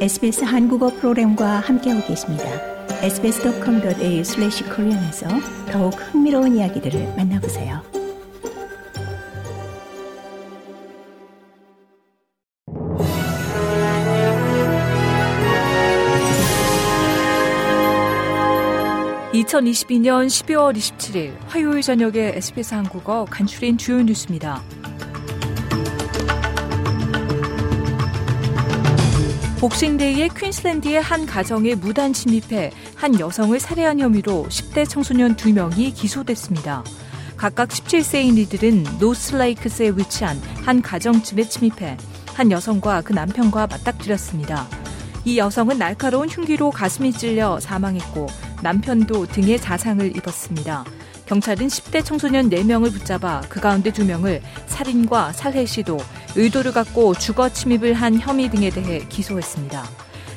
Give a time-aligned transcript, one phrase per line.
[0.00, 2.44] SBS 한국어 프로그램과 함께하고 계십니다.
[3.02, 5.28] sbs.com.au/korean에서
[5.70, 7.82] 더욱 흥미로운 이야기들을 만나보세요.
[19.34, 24.62] (2022년 12월 27일) 화요일 저녁에 SBS 한국어 간추린 주요 뉴스입니다.
[29.60, 36.82] 복싱데이에 퀸슬랜드의 한 가정에 무단 침입해 한 여성을 살해한 혐의로 10대 청소년 2명이 기소됐습니다.
[37.36, 41.98] 각각 17세인 이들은 노스레이크스에 위치한 한 가정집에 침입해
[42.32, 44.66] 한 여성과 그 남편과 맞닥뜨렸습니다.
[45.26, 48.28] 이 여성은 날카로운 흉기로 가슴이 찔려 사망했고
[48.62, 50.86] 남편도 등에 자상을 입었습니다.
[51.30, 55.96] 경찰은 10대 청소년 4명을 붙잡아 그 가운데 2명을 살인과 살해 시도,
[56.34, 59.84] 의도를 갖고 주거 침입을 한 혐의 등에 대해 기소했습니다.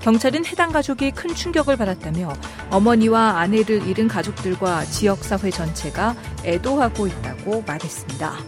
[0.00, 2.32] 경찰은 해당 가족이 큰 충격을 받았다며
[2.70, 8.38] 어머니와 아내를 잃은 가족들과 지역사회 전체가 애도하고 있다고 말했습니다.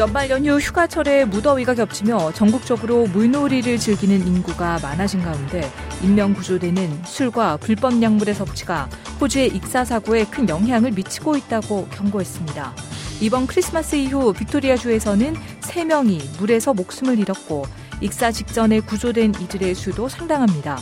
[0.00, 5.70] 연말 연휴 휴가철에 무더위가 겹치며 전국적으로 물놀이를 즐기는 인구가 많아진 가운데
[6.02, 8.88] 인명 구조대는 술과 불법 약물의 섭취가
[9.20, 12.72] 호주의 익사 사고에 큰 영향을 미치고 있다고 경고했습니다.
[13.20, 17.66] 이번 크리스마스 이후 빅토리아주에서는 3명이 물에서 목숨을 잃었고
[18.00, 20.78] 익사 직전에 구조된 이들의 수도 상당합니다.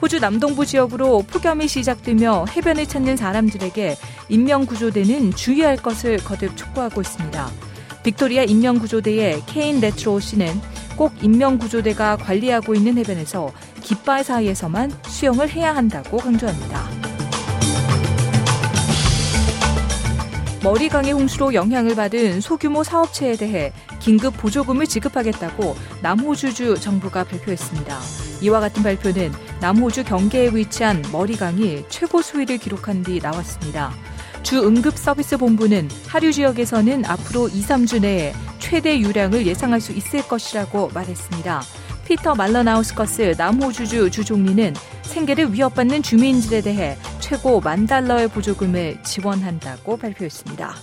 [0.00, 3.96] 호주 남동부 지역으로 폭염이 시작되며 해변을 찾는 사람들에게
[4.30, 7.65] 인명구조대는 주의할 것을 거듭 촉구하고 있습니다.
[8.06, 10.46] 빅토리아 인명구조대의 케인 레트로 씨는
[10.96, 13.50] 꼭 인명구조대가 관리하고 있는 해변에서
[13.82, 16.88] 깃발 사이에서만 수영을 해야 한다고 강조합니다.
[20.62, 27.98] 머리강의 홍수로 영향을 받은 소규모 사업체에 대해 긴급 보조금을 지급하겠다고 남호주주 정부가 발표했습니다.
[28.42, 33.92] 이와 같은 발표는 남호주 경계에 위치한 머리강이 최고 수위를 기록한 뒤 나왔습니다.
[34.46, 40.22] 주 응급 서비스 본부는 하류 지역에서는 앞으로 2, 3주 내에 최대 유량을 예상할 수 있을
[40.28, 41.62] 것이라고 말했습니다.
[42.06, 50.76] 피터 말러나우스커스 남호주주 주총리는 생계를 위협받는 주민들에 대해 최고 만 달러의 보조금을 지원한다고 발표했습니다.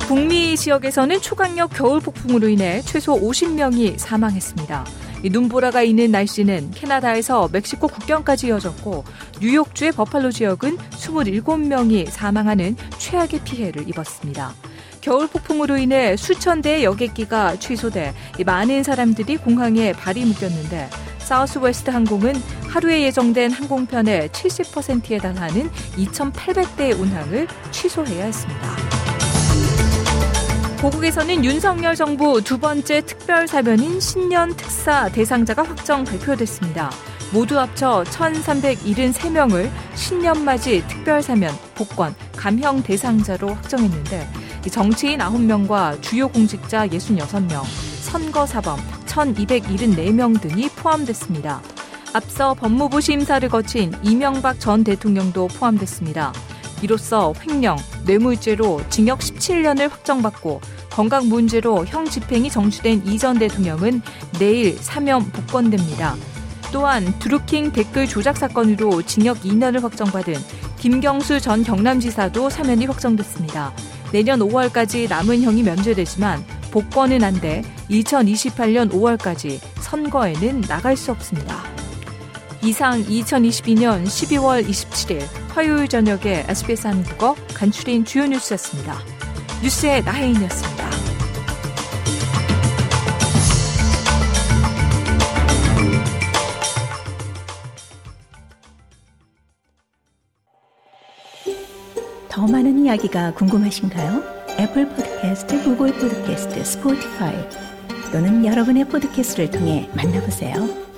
[0.00, 4.84] 북미 지역에서는 초강력 겨울 폭풍으로 인해 최소 50명이 사망했습니다.
[5.30, 9.04] 눈보라가 있는 날씨는 캐나다에서 멕시코 국경까지 이어졌고
[9.40, 14.54] 뉴욕주의 버팔로 지역은 27명이 사망하는 최악의 피해를 입었습니다.
[15.00, 18.14] 겨울 폭풍으로 인해 수천 대의 여객기가 취소돼
[18.46, 20.88] 많은 사람들이 공항에 발이 묶였는데
[21.18, 22.34] 사우스웨스트 항공은
[22.68, 29.21] 하루에 예정된 항공편의 70%에 달하는 2,800대의 운항을 취소해야 했습니다.
[30.82, 36.90] 고국에서는 윤석열 정부 두 번째 특별 사면인 신년 특사 대상자가 확정 발표됐습니다.
[37.32, 44.26] 모두 합쳐 1,373명을 신년맞이 특별 사면, 복권, 감형 대상자로 확정했는데
[44.72, 47.62] 정치인 9명과 주요 공직자 66명,
[48.00, 51.62] 선거사범 1,274명 등이 포함됐습니다.
[52.12, 56.32] 앞서 법무부 심사를 거친 이명박 전 대통령도 포함됐습니다.
[56.82, 60.60] 이로써 횡령, 뇌물죄로 징역 17년을 확정받고
[60.90, 64.02] 건강 문제로 형 집행이 정지된 이전 대통령은
[64.38, 66.16] 내일 사면 복권됩니다.
[66.72, 70.34] 또한 드루킹 댓글 조작 사건으로 징역 2년을 확정받은
[70.78, 73.72] 김경수 전 경남지사도 사면이 확정됐습니다.
[74.10, 81.71] 내년 5월까지 남은 형이 면제되지만 복권은 안 돼 2028년 5월까지 선거에는 나갈 수 없습니다.
[82.64, 89.00] 이상 2022년 12월 27일 화요일 저녁에 SBS 한국어 간추린 주요 뉴스였습니다.
[89.64, 90.90] 뉴스의 나혜인이었습니다.
[102.28, 104.22] 더 많은 이야기가 궁금하신가요?
[104.60, 107.34] 애플 포드캐스트, 구글 포드캐스트, 스포티파이
[108.12, 110.91] 또는 여러분의 포드캐스트를 통해 만나보세요.